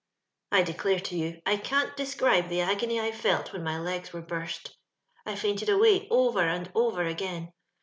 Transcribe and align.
"I 0.51 0.63
declare 0.63 0.99
to 0.99 1.15
you 1.15 1.43
I 1.45 1.57
can't 1.57 1.95
describe 1.95 2.49
the 2.49 2.61
agony 2.61 2.99
I 2.99 3.11
felt 3.11 3.53
when 3.53 3.63
my 3.63 3.77
legs 3.77 4.11
were 4.11 4.23
burst; 4.23 4.75
I 5.27 5.35
fainted 5.35 5.69
away 5.69 6.07
over 6.09 6.41
and 6.41 6.71
over 6.73 7.03
again. 7.05 7.53